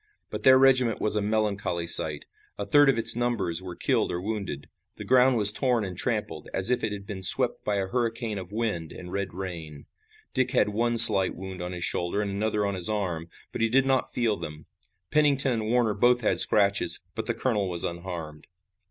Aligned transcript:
But 0.31 0.41
their 0.41 0.57
regiment 0.57 0.99
was 0.99 1.15
a 1.15 1.21
melancholy 1.21 1.85
sight. 1.85 2.25
A 2.57 2.65
third 2.65 2.89
of 2.89 2.97
its 2.97 3.15
numbers 3.15 3.61
were 3.61 3.75
killed 3.75 4.11
or 4.11 4.19
wounded. 4.19 4.67
The 4.97 5.03
ground 5.03 5.37
was 5.37 5.51
torn 5.51 5.85
and 5.85 5.95
trampled, 5.95 6.49
as 6.55 6.71
if 6.71 6.83
it 6.83 6.91
had 6.91 7.05
been 7.05 7.21
swept 7.21 7.63
by 7.63 7.75
a 7.75 7.85
hurricane 7.85 8.39
of 8.39 8.51
wind 8.51 8.91
and 8.91 9.11
red 9.11 9.31
rain. 9.31 9.85
Dick 10.33 10.49
had 10.49 10.69
one 10.69 10.97
slight 10.97 11.35
wound 11.35 11.61
on 11.61 11.71
his 11.71 11.83
shoulder 11.83 12.19
and 12.19 12.31
another 12.31 12.65
on 12.65 12.73
his 12.73 12.89
arm, 12.89 13.29
but 13.51 13.61
he 13.61 13.69
did 13.69 13.85
not 13.85 14.11
feel 14.11 14.37
them. 14.37 14.65
Pennington 15.11 15.51
and 15.53 15.67
Warner 15.67 15.93
both 15.93 16.21
had 16.21 16.39
scratches, 16.39 17.01
but 17.13 17.27
the 17.27 17.35
colonel 17.35 17.69
was 17.69 17.83
unharmed. 17.83 18.47